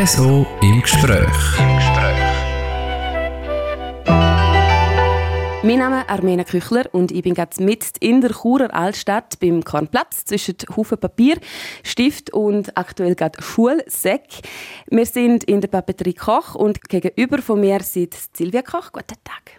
[0.00, 1.26] RSO im Gespräch.
[5.64, 9.64] Mein Name ist Armena Küchler und ich bin gerade mit in der Churer Altstadt beim
[9.64, 11.38] Kornplatz zwischen Haufen Papier,
[11.82, 14.28] Stift und aktuell gerade Schulsäck.
[14.86, 18.92] Wir sind in der Papeterie Koch und gegenüber von mir sitzt Silvia Koch.
[18.92, 19.57] Guten Tag.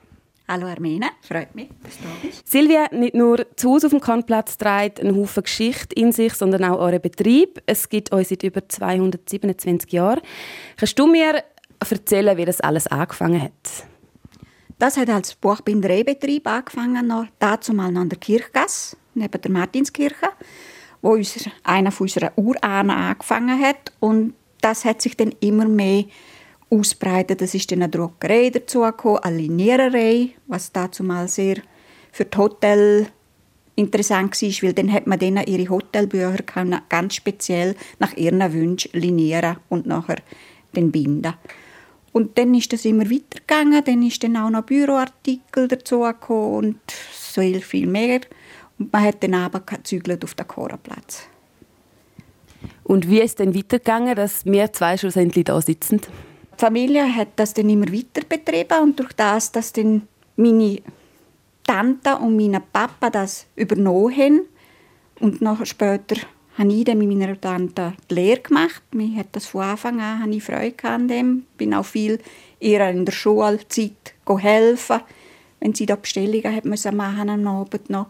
[0.52, 2.48] Hallo Armena, freut mich, dass du da bist.
[2.48, 6.64] Silvia, nicht nur zu Hause auf dem Kornplatz trägt einen Haufen Geschichte in sich, sondern
[6.64, 7.62] auch euren Betrieb.
[7.68, 10.22] Es gibt euch seit über 227 Jahren.
[10.76, 11.44] Kannst du mir
[11.88, 13.52] erzählen, wie das alles angefangen hat?
[14.80, 20.30] Das hat als Buchbindereibetrieb angefangen, noch, dazu mal an der Kirchgasse, neben der Martinskirche,
[21.04, 23.92] wo unser, einer von unseren Urahnen angefangen hat.
[24.00, 26.06] Und das hat sich dann immer mehr
[26.70, 27.42] ausbreitet.
[27.42, 31.58] Es ist dann eine Druckerei dazugekommen, eine Liniererei, was dazu mal sehr
[32.12, 33.08] für die Hotel
[33.76, 36.44] interessant war, weil dann hat man denen ihre Hotelbücher
[36.90, 40.18] ganz speziell nach ihren Wünschen linieren und nachher
[40.76, 41.34] den binden.
[42.12, 46.80] Und dann ist das immer weitergegangen, dann ist dann auch noch Büroartikel dazugekommen und
[47.14, 48.22] so viel mehr.
[48.78, 51.28] Und man hat dann aber gezügelt auf den Chorenplatz.
[52.84, 56.02] Und wie ist es dann weitergegangen, dass wir zwei schlussendlich da sitzen?
[56.60, 60.82] Die Familie hat das dann immer weiter betrieben und durch das, dass dann meine
[61.64, 64.42] Tante und mein Papa das übernommen haben
[65.22, 66.18] und noch später
[66.58, 68.84] habe ich dann mit meiner Tante die Lehre gemacht.
[68.92, 71.46] Mir hat das von Anfang an habe ich Freude an dem.
[71.56, 72.20] bin auch viel
[72.60, 75.00] ihr in der Schulzeit helfen,
[75.62, 78.08] wenn sie da Bestellungen hat müssen machen am Abend noch.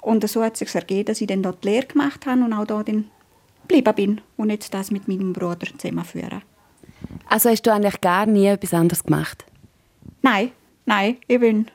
[0.00, 2.54] Und so hat es sich ergeben, dass ich dann dort die Lehre gemacht habe und
[2.54, 6.40] auch da geblieben bin und jetzt das mit meinem Bruder zusammenführen.
[7.26, 9.44] Also hast du eigentlich gar nie etwas anderes gemacht?
[10.22, 10.52] Nein,
[10.84, 11.66] nein, ich bin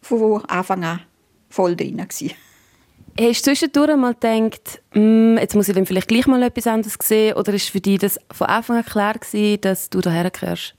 [0.00, 1.00] von Anfang an
[1.48, 1.96] voll drin.
[1.96, 2.32] Gewesen.
[3.18, 6.96] Hast du zwischendurch mal gedacht, mm, jetzt muss ich dann vielleicht gleich mal etwas anderes
[7.02, 7.34] sehen?
[7.36, 10.74] Oder ist für dich das von Anfang an klar gewesen, dass du daher gehörst?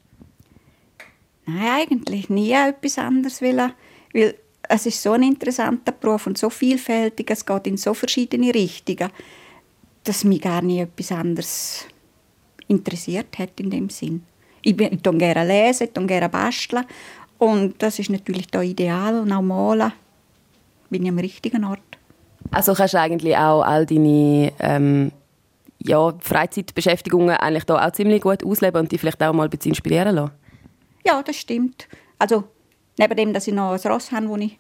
[1.46, 3.74] Nein, eigentlich nie etwas anderes wollen,
[4.14, 4.36] weil
[4.70, 9.10] es ist so ein interessanter Beruf und so vielfältig, es geht in so verschiedene Richtungen,
[10.04, 11.86] dass mich gar nie etwas anderes
[12.70, 14.24] interessiert hat in dem Sinn.
[14.62, 16.86] Ich, bin, ich gerne lesen, ich gerne basteln
[17.38, 19.92] und das ist natürlich da ideal und auch malen
[20.90, 21.80] bin ich am richtigen Ort.
[22.52, 25.12] Also kannst du eigentlich auch all deine ähm,
[25.80, 29.72] ja, Freizeitbeschäftigungen eigentlich da auch ziemlich gut ausleben und dich vielleicht auch mal ein bisschen
[29.72, 30.32] inspirieren lassen?
[31.06, 31.88] Ja, das stimmt.
[32.18, 32.46] Also
[32.98, 34.58] neben dem, dass ich noch ein Ross habe, wo ich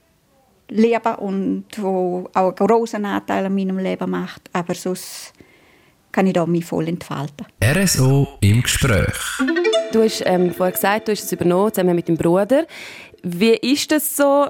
[0.69, 5.33] lebe und wo auch einen grossen Anteil an meinem Leben macht, aber sonst
[6.11, 7.45] kann ich da mich voll entfalten.
[7.63, 9.15] RSO im Gespräch.
[9.91, 12.65] Du hast ähm, vorher gesagt, du hast es übernommen, zusammen mit deinem Bruder.
[13.23, 14.47] Wie ist das so,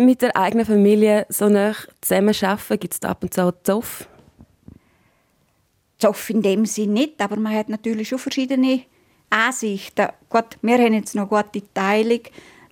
[0.00, 2.80] mit der eigenen Familie so nah zusammenarbeiten?
[2.80, 4.08] Gibt es da ab und zu auch Zoff?
[5.98, 8.82] Zoff in dem Sinne nicht, aber man hat natürlich schon verschiedene
[9.28, 10.08] Ansichten.
[10.28, 12.20] Gut, wir haben jetzt noch gute Teilung.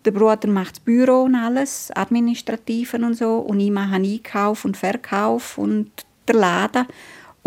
[0.04, 3.38] Der Bruder macht das Büro und alles, Administrativen und so.
[3.38, 5.90] Und ich mache Einkauf und Verkauf und
[6.26, 6.86] der Laden.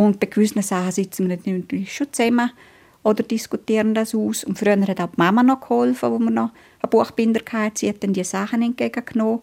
[0.02, 2.50] Und bei gewissen Sachen sitzen wir natürlich schon zusammen
[3.04, 4.44] oder diskutieren das aus.
[4.44, 7.76] Und früher hat auch die Mama noch geholfen, wo wir noch eine Buchbinder hatten.
[7.76, 9.42] Sie hat dann die Sachen entgegengenommen.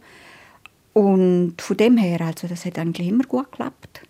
[0.95, 4.01] Und von dem her, also das hat eigentlich immer gut geklappt.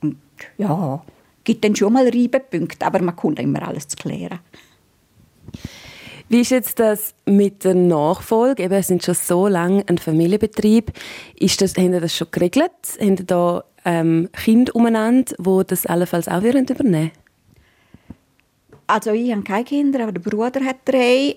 [0.00, 0.16] Und
[0.56, 1.04] ja,
[1.44, 4.38] gibt dann schon mal Reibepunkte, aber man kommt immer alles zu klären.
[6.30, 8.62] Wie ist jetzt das mit der Nachfolge?
[8.62, 10.90] Eben, es sind schon so lange ein Familienbetrieb.
[11.38, 12.72] Ist das, haben Sie das schon geregelt?
[12.98, 17.12] Haben Sie da ähm, Kinder umeinander, die das allenfalls auch übernehmen würden?
[18.88, 21.36] Also ich habe keine Kinder, aber der Bruder hat drei.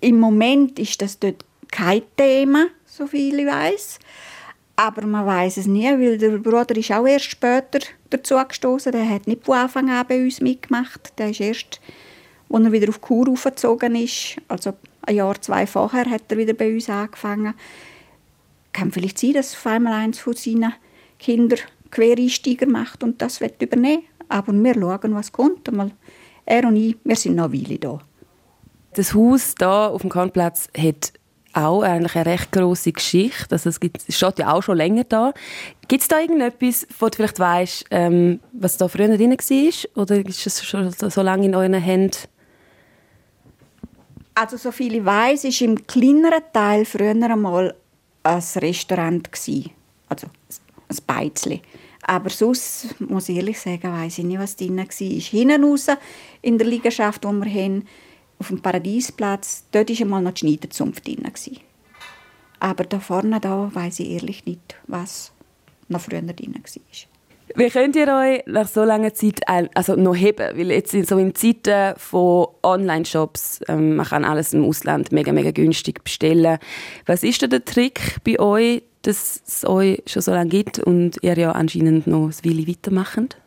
[0.00, 3.98] Im Moment ist das dort kein Thema, so viel ich weiß.
[4.76, 7.80] Aber man weiß es nie, weil der Bruder ist auch erst später
[8.10, 8.92] dazu gestoßen.
[8.92, 11.12] Der hat nicht von Anfang an bei uns mitgemacht.
[11.18, 11.80] Der ist erst,
[12.50, 16.52] als er wieder auf Kur aufgezogen ist, also ein Jahr, zwei vorher, hat er wieder
[16.52, 17.54] bei uns angefangen.
[18.76, 20.74] Kann vielleicht sein, dass auf einmal eins von seinen
[21.18, 21.60] Kindern
[21.90, 24.02] Quereinsteiger macht und das wird übernehmen.
[24.28, 25.66] Aber wir schauen, was kommt.
[26.44, 28.00] er und ich, wir sind noch eine Weile da.
[28.92, 31.14] Das Haus hier auf dem Kornplatz hat
[31.54, 33.46] auch eigentlich eine recht grosse Geschichte.
[33.50, 35.32] Also es, gibt, es steht ja auch schon länger da.
[35.88, 40.02] Gibt es da irgendetwas, wo du vielleicht weißt, ähm, was da früher drin war?
[40.02, 42.28] Oder ist es schon so lange in euren Händen?
[44.34, 47.74] Also so viel ich weiß, ist im kleineren Teil früher einmal
[48.26, 49.70] ein Restaurant gewesen.
[50.08, 50.28] also
[50.88, 51.62] ein Beizli.
[52.02, 54.86] Aber sonst muss ich ehrlich sagen, weiß ich nicht, was drin war.
[54.88, 55.86] Hinten raus
[56.42, 57.84] in der Liegenschaft, die wir haben,
[58.38, 61.28] auf dem Paradiesplatz, dort war einmal noch die Schneiderzunft drin.
[62.60, 65.32] Aber da vorne da weiß ich ehrlich nicht, was
[65.88, 67.15] noch früher drin war.
[67.58, 70.58] Wie könnt ihr euch nach so langer Zeit also noch heben?
[70.58, 75.52] Weil jetzt so in Zeiten von Online-Shops, ähm, man kann alles im Ausland mega, mega
[75.52, 76.58] günstig bestellen.
[77.06, 81.16] Was ist denn der Trick bei euch, dass es euch schon so lange gibt und
[81.22, 83.38] ihr ja anscheinend noch das Willi weitermacht?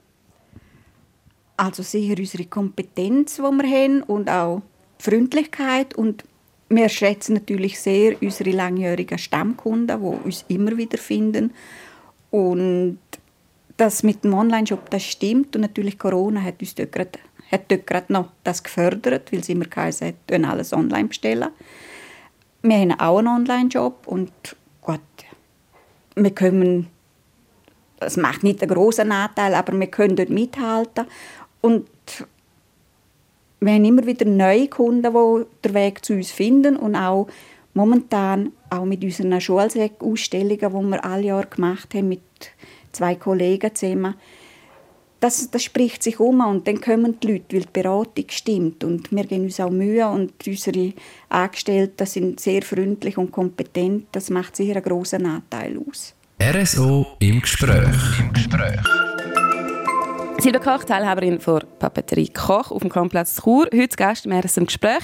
[1.57, 4.63] Also sicher unsere Kompetenz, die wir haben und auch
[4.99, 6.23] die Freundlichkeit und
[6.69, 11.51] wir schätzen natürlich sehr unsere langjährigen Stammkunden, die uns immer wieder finden
[12.31, 12.97] und
[13.79, 15.55] das mit dem Online-Shop, das stimmt.
[15.55, 17.19] Und natürlich Corona hat uns dort gerade,
[17.51, 21.49] hat dort gerade noch das gefördert, weil sie immer geheißen hat, alles online bestellen.
[22.61, 24.31] Wir haben auch einen Online-Shop und
[24.81, 24.99] gut,
[26.15, 26.87] wir können,
[27.99, 31.05] das macht nicht einen großen Nachteil, aber wir können dort mithalten.
[31.61, 31.87] Und
[33.61, 37.27] wir haben immer wieder neue Kunden, die den Weg zu uns finden und auch
[37.73, 42.21] momentan auch mit unseren Schulsäck-Ausstellungen, die wir alle Jahr gemacht haben mit
[42.91, 44.15] zwei Kollegen zusammen.
[45.19, 49.11] Das, das spricht sich um und dann kommen die Leute, weil die Beratung stimmt und
[49.11, 50.93] wir geben uns auch Mühe und unsere
[51.27, 54.07] Angestellten sind sehr freundlich und kompetent.
[54.13, 56.15] Das macht sicher einen grossen Anteil aus.
[56.41, 58.19] RSO im Gespräch.
[58.19, 58.79] Im Gespräch.
[60.39, 63.67] Silvia Koch, Teilhaberin der Papeterie Koch auf dem Kronplatz Chur.
[63.73, 65.03] Heute Gast im RSO im Gespräch.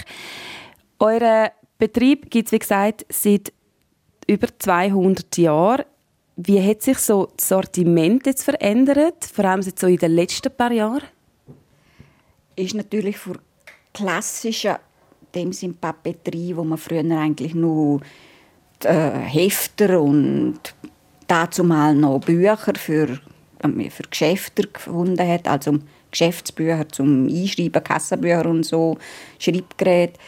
[0.97, 3.51] Euren Betrieb gibt es, wie gesagt, seit
[4.27, 5.83] über 200 Jahren.
[6.37, 10.55] Wie hat sich so das Sortiment jetzt verändert, vor allem jetzt so in den letzten
[10.55, 11.03] paar Jahren?
[12.55, 13.39] Ist natürlich für
[13.93, 14.79] klassische
[15.35, 18.01] dem sind Papeterie, wo man früher eigentlich nur
[18.83, 20.59] äh, Hefter und
[21.27, 23.19] dazu mal noch Bücher für,
[23.61, 25.79] äh, für Geschäfte gefunden hat, also
[26.09, 28.97] Geschäftsbücher zum Einschreiben, Kassenbücher und so,
[29.38, 30.19] Schreibgeräte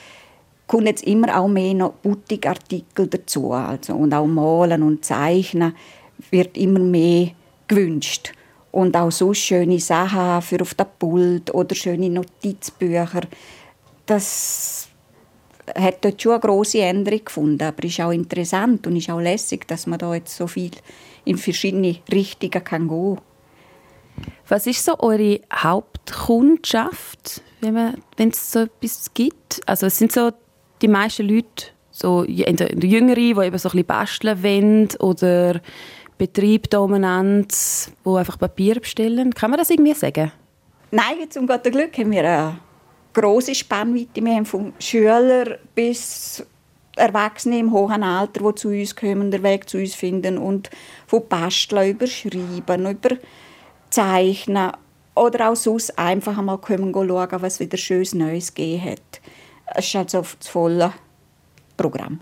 [0.68, 3.54] kommen jetzt immer auch mehr noch Boutique-Artikel dazu.
[3.54, 5.74] Also, und auch Malen und Zeichnen
[6.30, 7.32] wird immer mehr
[7.68, 8.34] gewünscht.
[8.72, 13.22] Und auch so schöne Sachen für auf der Pult oder schöne Notizbücher.
[14.06, 14.90] Das
[15.76, 17.64] hat dort schon eine grosse Änderung gefunden.
[17.64, 20.72] Aber es ist auch interessant und ist auch lässig, dass man da jetzt so viel
[21.26, 23.22] in verschiedene Richtungen kann gehen kann.
[24.48, 29.62] Was ist so eure Hauptkundschaft, wenn, es so etwas gibt?
[29.66, 30.32] Also es sind so
[30.82, 35.62] die meisten Leute, so entweder Jüngere, die eben so ein basteln wollen oder
[36.18, 37.54] Betrieb dominant,
[38.06, 39.34] die einfach Papier bestellen.
[39.34, 40.32] Kann man das irgendwie sagen?
[40.92, 42.60] Nein, zum Gottes Glück haben wir eine
[43.14, 44.24] grosse Spannweite.
[44.24, 46.46] Wir haben von Schülern bis
[46.96, 50.70] Erwachsene im hohen Alter, die zu uns kommen, den Weg zu uns finden und
[51.06, 53.18] von Basteln über Schreiben, über
[53.90, 54.72] Zeichnen
[55.14, 59.22] oder auch sonst einfach einmal kommen schauen, was wieder schönes Neues gegeben hat.
[59.76, 60.94] Es ist also das volle
[61.76, 62.20] Programm.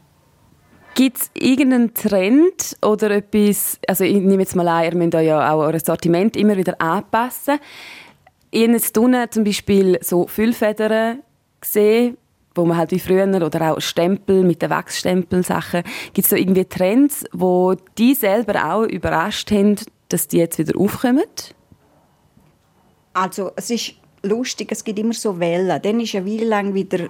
[0.95, 5.53] Gibt es irgendeinen Trend oder etwas, also ich nehme jetzt mal an, ihr müsst ja
[5.53, 7.59] auch euer Sortiment immer wieder anpassen.
[8.49, 11.19] Ich habe jetzt zum Beispiel so Füllfedern
[11.59, 12.17] gesehen,
[12.55, 15.83] wo man halt wie früher, oder auch Stempel mit den Wachsstempeln-Sachen.
[16.13, 19.75] Gibt es da irgendwie Trends, wo die selber auch überrascht haben,
[20.07, 21.25] dass die jetzt wieder aufkommen?
[23.11, 25.81] Also es ist lustig, es gibt immer so Wellen.
[25.81, 27.09] Dann ist eine Weile lang wieder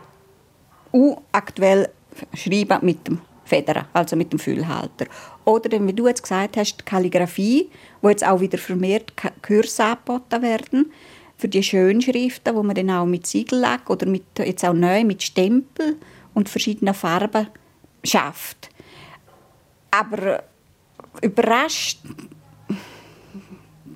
[1.31, 1.89] aktuell
[2.33, 5.05] schreiben mit dem Federn, also mit dem Füllhalter.
[5.43, 7.69] Oder wie du jetzt gesagt hast, die Kalligrafie,
[8.01, 10.91] wo jetzt auch wieder vermehrt Kurse angeboten werden
[11.37, 15.21] für die Schönschriften, wo man dann auch mit Siegellack oder mit, jetzt auch neu mit
[15.21, 15.97] Stempel
[16.33, 17.47] und verschiedenen Farben
[18.03, 18.69] schafft.
[19.91, 20.43] Aber
[21.21, 21.99] überrascht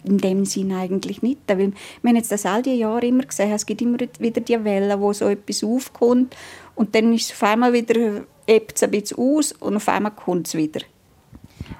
[0.04, 1.40] in dem Sinn eigentlich nicht.
[1.48, 4.64] Weil wir haben jetzt das all die Jahre immer gesehen, es gibt immer wieder die
[4.64, 6.36] Wellen, wo so etwas aufkommt
[6.80, 10.56] und dann ist es auf einmal wieder ein bisschen aus und auf einmal kommt es
[10.56, 10.80] wieder.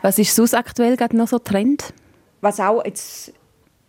[0.02, 1.94] Was ist sonst aktuell gerade noch so Trend?
[2.42, 3.32] Was auch jetzt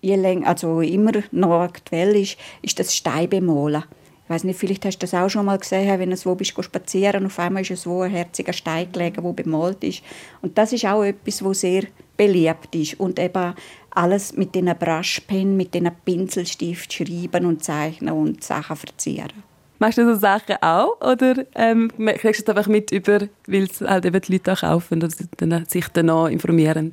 [0.00, 3.82] je länger, also immer noch aktuell ist, ist das Steinbemalen.
[4.22, 6.54] Ich weiß nicht, vielleicht hast du das auch schon mal gesehen, wenn du wo bist
[6.62, 10.02] spazieren auf einmal ist es wo ein herziger Stein gelegen, wo bemalt ist.
[10.42, 11.86] Und das ist auch etwas, wo sehr
[12.16, 13.54] beliebt ist und eben
[13.90, 19.49] alles mit diesen Brushpen, mit diesen Pinselstift schreiben und zeichnen und Sachen verzieren.
[19.80, 23.80] Machst du so Sachen auch oder ähm, kriegst du es einfach mit über, weil es
[23.80, 26.92] halt eben die Leute auch kaufen und sich dann auch informieren?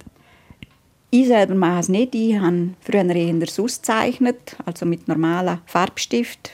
[1.11, 2.15] Ich selber mache es nicht.
[2.15, 6.49] Ich habe früher eher auszeichnet, also mit normalen Farbstift,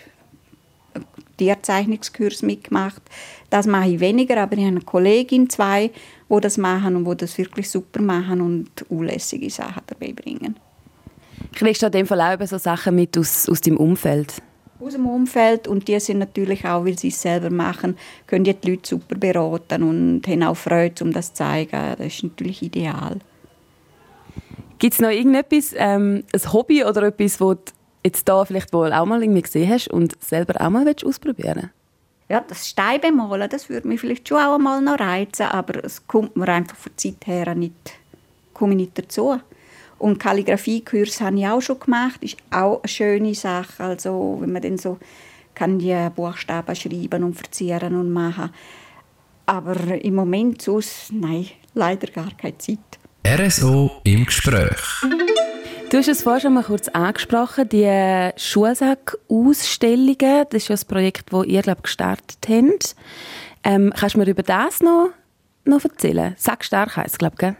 [1.38, 3.04] Tierzeichnungskurs mitgemacht.
[3.52, 5.92] Das mache ich weniger, aber ich habe eine Kollegin, zwei,
[6.32, 10.56] die das machen und die das wirklich super machen und unlässige Sachen dabei bringen.
[11.54, 14.42] Kriegst du in dem Fall auch so Sachen mit aus, aus deinem Umfeld?
[14.84, 17.98] Aus dem Umfeld und die sind natürlich auch, weil sie es selber machen,
[18.28, 21.96] können die, die Leute super beraten und haben auch Freude, um das zu zeigen.
[21.98, 23.20] Das ist natürlich ideal.
[24.80, 27.74] Gibt es noch irgendetwas, ähm, ein Hobby oder etwas, das du
[28.04, 31.70] jetzt da vielleicht wohl auch mal irgendwie gesehen hast und selber auch mal ausprobieren willst?
[32.30, 36.36] Ja, das Steinbemalen, das würde mich vielleicht schon auch mal noch reizen, aber es kommt
[36.36, 37.94] mir einfach von der Zeit her nicht,
[38.54, 39.40] komme ich nicht dazu.
[40.00, 44.62] Und Kalligrafiekurs habe ich auch schon gemacht, ist auch eine schöne Sache, also wenn man
[44.62, 44.98] dann so
[45.56, 48.50] kann die Buchstaben schreiben und verzieren und machen.
[49.46, 52.80] Aber im Moment sonst, nein, leider gar keine Zeit.
[53.26, 54.80] RSO im Gespräch.
[55.90, 60.46] Du hast es vorhin schon mal kurz angesprochen, die Schulsack-Ausstellungen.
[60.50, 62.96] Das ist ja ein Projekt, das ihr, glaube gestartet habt.
[63.64, 65.10] Ähm, kannst du mir über das noch,
[65.66, 66.34] noch erzählen?
[66.38, 67.54] Sack stark heisst es, glaube ich,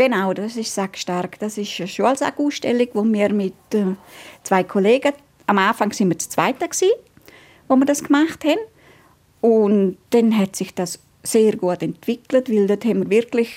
[0.00, 1.38] Genau, das ist Sack stark.
[1.40, 3.84] Das ist eine Schulsack-Ausstellung, die wir mit äh,
[4.44, 5.12] zwei Kollegen,
[5.46, 6.88] am Anfang waren wir das Zweite, gewesen,
[7.68, 8.60] wo wir das gemacht haben.
[9.42, 13.52] Und dann hat sich das sehr gut entwickelt, weil dort haben wir wirklich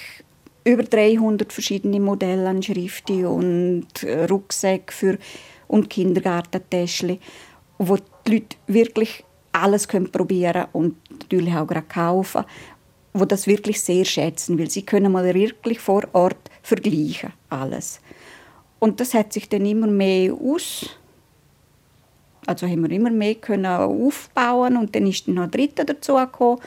[0.65, 5.17] über 300 verschiedene Modelle an Schriften und äh, Rucksäcke für
[5.69, 7.19] und Kindergartentäschchen,
[7.77, 7.95] wo
[8.27, 9.23] die Leute wirklich
[9.53, 12.43] alles können probieren und natürlich auch gerade kaufen,
[13.13, 17.99] wo das wirklich sehr schätzen, weil sie können mal wirklich vor Ort vergleichen alles.
[18.79, 20.89] Und das hat sich dann immer mehr aus
[22.45, 26.59] also haben wir immer mehr können aufbauen und dann ist noch ein Dritter dazu gekommen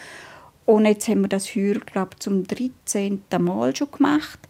[0.67, 3.23] und jetzt haben wir das heuer, glaube zum 13.
[3.39, 4.41] Mal schon gemacht.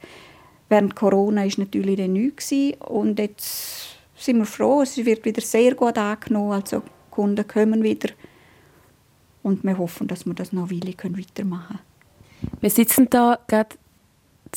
[0.70, 2.52] Während Corona war natürlich dann nichts.
[2.80, 6.52] Und jetzt sind wir froh, es wird wieder sehr gut angenommen.
[6.52, 8.08] Also Kunden kommen wieder.
[9.46, 12.58] Und wir hoffen, dass wir das noch eine Weile weitermachen können.
[12.60, 13.76] Wir sitzen da gerade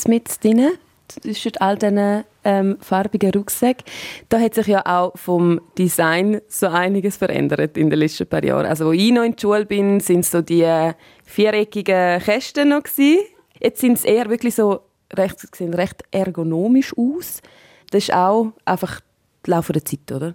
[0.07, 0.71] mit drinnen
[1.07, 3.85] zwischen all diesen ähm, farbigen Rucksäcken.
[4.29, 8.65] Da hat sich ja auch vom Design so einiges verändert in den letzten paar Jahren.
[8.65, 10.91] Also, als ich noch in der Schule bin, sind so die
[11.23, 13.27] viereckigen Kästen noch gewesen.
[13.59, 14.79] Jetzt sind es eher wirklich so
[15.13, 17.43] recht, sehen recht ergonomisch aus.
[17.91, 19.01] Das ist auch einfach
[19.45, 20.33] der Lauf der Zeit, oder?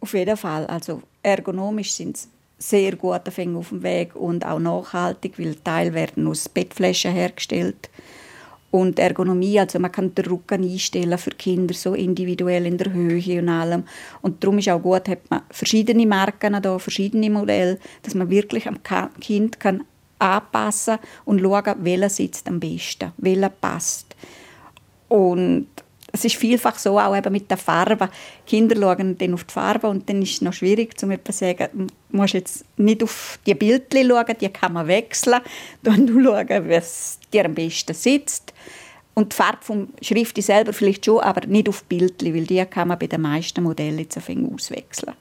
[0.00, 0.64] Auf jeden Fall.
[0.68, 2.28] Also ergonomisch sind sie
[2.60, 7.88] sehr gut auf dem Weg und auch nachhaltig, weil Teile werden aus Bettflaschen hergestellt
[8.70, 13.40] und Ergonomie, also man kann den Rücken einstellen für Kinder so individuell in der Höhe
[13.40, 13.84] und allem
[14.22, 18.68] und darum ist auch gut, hat man verschiedene Marken da, verschiedene Modelle, dass man wirklich
[18.68, 18.78] am
[19.20, 19.84] Kind kann
[20.18, 24.14] anpassen und schauen, welcher sitzt am besten, welcher passt.
[25.08, 25.66] Und
[26.12, 28.08] es ist vielfach so, auch eben mit der Farbe.
[28.46, 32.16] Kinder schauen dann auf die Farbe und dann ist es noch schwierig, zu sagen, du
[32.16, 35.40] musst jetzt nicht auf die Bildchen schauen, die kann man wechseln.
[35.82, 38.52] Dann du schauen, was dir am besten sitzt.
[39.14, 42.88] Und die Farbe vom Schrift selber vielleicht schon, aber nicht auf Bildchen, weil die kann
[42.88, 45.14] man bei den meisten Modellen jetzt auswechseln.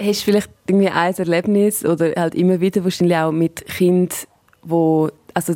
[0.00, 4.28] Hast du vielleicht irgendwie ein Erlebnis oder halt immer wieder wahrscheinlich auch mit Kind,
[4.62, 5.54] wo also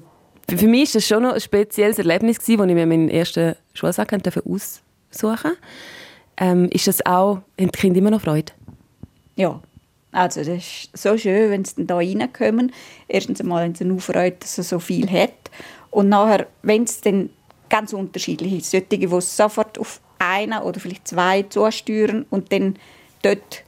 [0.56, 4.12] für mich war das schon noch ein spezielles Erlebnis, als ich mir meinen ersten Schulsack
[4.12, 4.42] aussuchen
[5.20, 5.56] durfte.
[6.36, 8.52] Ähm, ist das auch, haben die Kinder immer noch Freude?
[9.36, 9.60] Ja,
[10.12, 12.72] also das ist so schön, wenn sie hier reinkommen.
[13.08, 15.34] Erstens einmal haben sie eine Freude, dass er so viel hat.
[15.90, 17.30] Und nachher, wenn es dann
[17.68, 22.76] ganz unterschiedlich ist, solche, die sofort auf einen oder vielleicht zwei zusteuern und dann
[23.22, 23.64] dort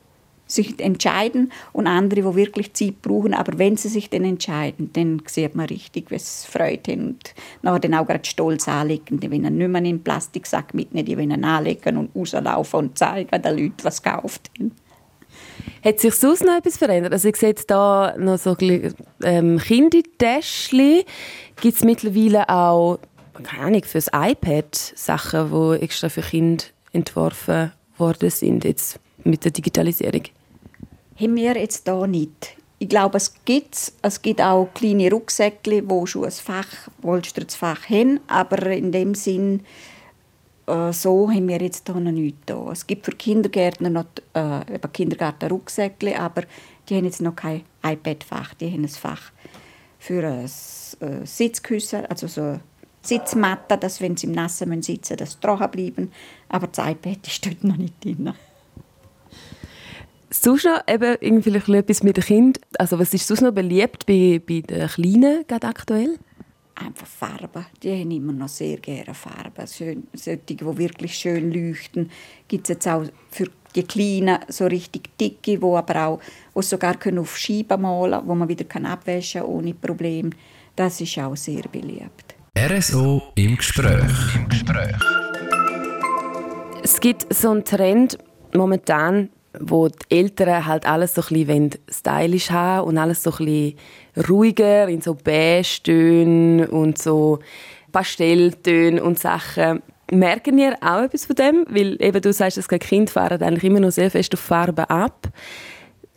[0.47, 3.35] sich entscheiden und andere, die wirklich Zeit brauchen.
[3.35, 7.81] Aber wenn sie sich dann entscheiden, dann sieht man richtig, was Freude haben und nachher
[7.81, 9.21] dann auch gerade stolz anlegen.
[9.21, 13.43] Die wollen nicht mehr in den Plastiksack mitnehmen, die wollen anlegen und rauslaufen und zeigen
[13.43, 14.73] den Leuten, was gekauft haben.
[15.85, 17.13] Hat sich sonst noch etwas verändert?
[17.13, 18.57] Also ich sehe jetzt da noch so
[19.25, 21.03] ähm, Kindertäschchen.
[21.61, 22.99] Gibt es mittlerweile auch,
[23.43, 29.45] keine Ahnung, für das iPad Sachen, die extra für Kinder entworfen worden sind, jetzt mit
[29.45, 30.25] der Digitalisierung?
[31.23, 32.57] haben wir jetzt da nicht.
[32.79, 36.67] Ich glaube, es gibt es gibt auch kleine Rucksäckchen, wo schon ein Fach,
[37.01, 39.61] wohlstreutes Fach haben, aber in dem Sinn
[40.67, 42.71] äh, so haben wir jetzt da noch nichts da.
[42.73, 46.43] Es gibt für Kindergärtner noch äh, Kindergarten-Rucksäckchen, aber
[46.89, 49.31] die haben jetzt noch kein iPad-Fach, die haben ein Fach
[50.01, 52.59] für ein äh, Sitzkissen, also so
[53.03, 56.13] Sitzmatte, dass wenn sie im Nassen sitzen, das trocken bleiben.
[56.49, 58.33] Aber das iPad ist dort noch nicht drin.
[60.31, 62.63] Sonst noch eben irgendwie etwas mit den Kindern.
[62.79, 66.19] Also was ist sonst noch beliebt bei, bei den Kleinen gerade aktuell?
[66.75, 67.67] Einfach Farben.
[67.83, 69.67] Die haben immer noch sehr gerne Farben.
[69.67, 72.11] Schön, solche, die wirklich schön leuchten.
[72.49, 76.21] Gibt es jetzt auch für die Kleinen so richtig dicke, wo aber auch
[76.55, 80.31] wo sogar können auf Scheiben malen können, wo man wieder kann abwaschen ohne Problem.
[80.75, 82.32] Das ist auch sehr beliebt.
[82.55, 84.37] RSO im Gespräch.
[84.37, 84.97] Im Gespräch.
[86.83, 88.19] Es gibt so einen Trend
[88.55, 93.45] momentan wo die Eltern halt alles so ein bisschen stylisch haben und alles so ein
[93.45, 93.79] bisschen
[94.29, 97.41] ruhiger in so Beige-Tönen und so
[97.91, 99.83] Pastelltönen und Sachen.
[100.11, 101.67] Merken ihr auch etwas von dem?
[101.69, 105.29] Weil eben du sagst, dass Kind fahren eigentlich immer noch sehr fest auf Farben ab.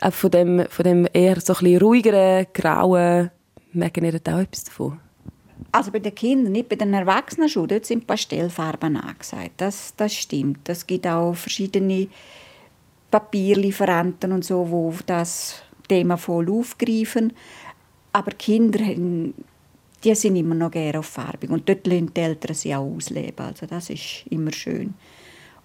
[0.02, 3.32] Auch von dem, von dem eher so ein bisschen ruhigeren, grauen,
[3.74, 5.00] merken ihr auch etwas davon?
[5.76, 7.68] Also bei den Kindern, nicht bei den Erwachsenen schon.
[7.68, 9.56] Dort sind Pastellfarben angesagt.
[9.58, 10.70] Das, das stimmt.
[10.70, 12.08] Es gibt auch verschiedene
[13.12, 17.34] Papierlieferanten und so, wo das Thema voll aufgreifen.
[18.14, 21.50] Aber Kinder die sind immer noch gerne auf farbig.
[21.50, 23.46] Und dort lassen die Eltern sie auch ausleben.
[23.46, 24.94] Also das ist immer schön.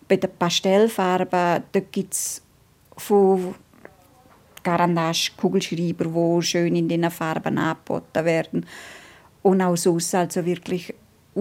[0.08, 1.62] Bei den Pastellfarben
[1.92, 2.42] gibt es
[2.96, 3.54] von
[4.64, 8.66] Garandage Kugelschreiber, die schön in diesen Farben angeboten werden.
[9.42, 10.94] Und auch sonst also wirklich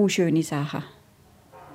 [0.08, 0.84] schöne Sachen.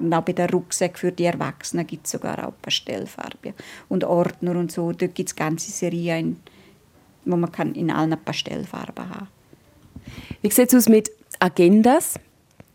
[0.01, 3.55] Und auch bei den Rucksäcken für die Erwachsenen gibt es sogar auch Pastellfarben.
[3.89, 6.41] Und Ordner und so, dort gibt es ganze Serien,
[7.25, 9.29] wo man kann in allen Pastellfarben haben
[10.43, 12.15] wie sieht es aus mit Agendas?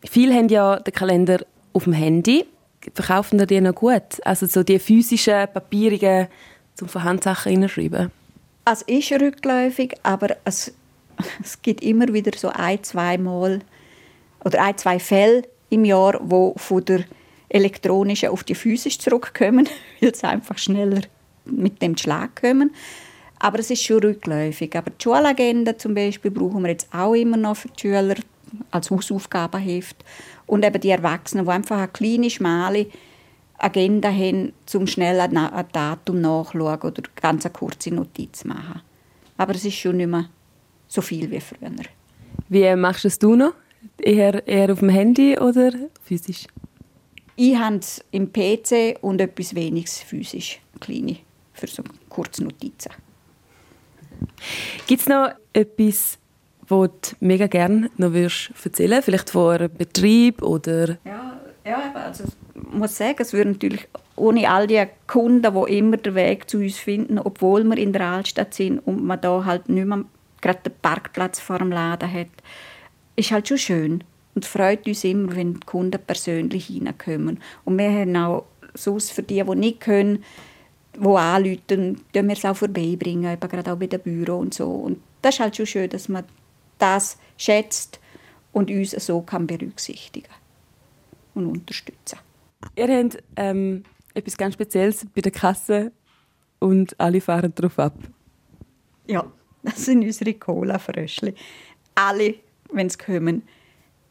[0.09, 2.45] Viele haben ja den Kalender auf dem Handy.
[2.93, 4.23] Verkaufen die noch gut?
[4.23, 6.27] Also so die physischen, papierigen,
[6.75, 8.11] zum von Handsachen hineinschreiben?
[8.65, 10.73] Es ist rückläufig, aber es,
[11.43, 13.59] es gibt immer wieder so ein, zwei Mal
[14.43, 17.03] oder ein, zwei Fälle im Jahr, wo von der
[17.49, 19.67] elektronischen auf die physische zurückkommen,
[20.01, 21.01] weil sie einfach schneller
[21.45, 22.71] mit dem Schlag kommen.
[23.39, 24.75] Aber es ist schon rückläufig.
[24.75, 28.15] Aber die Schulagenda zum Beispiel brauchen wir jetzt auch immer noch für die Schüler
[28.71, 30.03] als Hausaufgabenheft.
[30.45, 32.87] Und eben die Erwachsenen, die einfach eine kleine, schmale
[33.57, 38.81] Agenda haben, um schnell ein Datum nachzuschauen oder ganz eine kurze Notiz machen.
[39.37, 40.29] Aber es ist schon nicht mehr
[40.89, 41.71] so viel wie früher.
[42.49, 43.53] Wie machst du es du noch?
[44.01, 45.71] Eher, eher auf dem Handy oder
[46.03, 46.47] physisch?
[47.37, 51.17] Ich habe es im PC und etwas weniges physisch, kleine,
[51.53, 52.91] für so kurze Notizen.
[54.87, 56.17] Gibt es noch etwas,
[56.67, 60.97] was du mega gerne noch würdest erzählen Vielleicht von einem Betrieb oder...
[61.05, 65.97] Ja, ja also ich muss sagen, es würde natürlich ohne all die Kunden, die immer
[65.97, 69.69] den Weg zu uns finden, obwohl wir in der Altstadt sind und man da halt
[69.69, 70.03] nicht mehr
[70.41, 72.27] gerade den Parkplatz vor dem Laden hat,
[73.15, 74.03] ist halt schon schön
[74.35, 77.39] und freut uns immer, wenn die Kunden persönlich hineinkommen.
[77.65, 80.23] Und wir haben auch sonst für die, die nicht können,
[80.95, 84.69] die anrufen, tun wir es auch vorbeibringen, eben gerade auch bei den Büro und so.
[84.69, 86.23] Und das ist halt schon schön, dass man
[86.77, 87.99] das schätzt
[88.51, 90.29] und uns so kann berücksichtigen
[91.35, 92.19] und unterstützen.
[92.75, 95.91] Ihr habt ähm, etwas ganz Spezielles bei der Kasse
[96.59, 97.95] und alle fahren darauf ab.
[99.07, 99.25] Ja,
[99.63, 101.33] das sind unsere Cola-Fröschli.
[101.95, 102.35] Alle,
[102.71, 103.43] wenn sie kommen,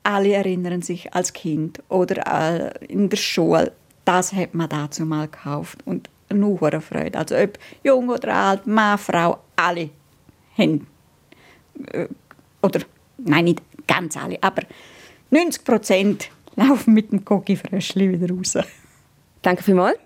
[0.03, 3.73] alle erinnern sich als Kind oder äh, in der Schule,
[4.05, 5.79] das hat man dazu mal gekauft.
[5.85, 7.19] Und nur Freude.
[7.19, 9.91] Also ob jung oder alt, Mann, Frau, alle
[10.57, 10.87] haben,
[11.93, 12.07] äh,
[12.63, 12.81] oder
[13.19, 14.63] nein, nicht ganz alle, aber
[15.31, 18.59] 90 Prozent laufen mit dem Cookie-Fröschli wieder raus.
[19.43, 19.99] Danke vielmals.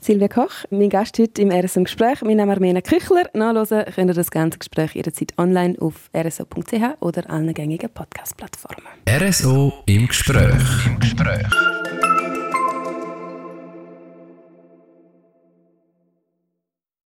[0.00, 2.22] Silvia Koch, mein Gast heute im RSO Gespräch.
[2.22, 3.24] Mein Name ist Armena Küchler.
[3.34, 8.86] Nachhören könnt ihr das ganze Gespräch jederzeit online auf rso.ch oder allen gängigen Podcast-Plattformen.
[9.08, 10.86] RSO im Gespräch.
[10.86, 11.77] Im Gespräch.